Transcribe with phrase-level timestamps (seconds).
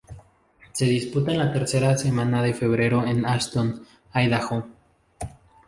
[0.71, 3.85] Se disputa en la tercera semana de febrero en Ashton,
[4.15, 4.65] Idaho.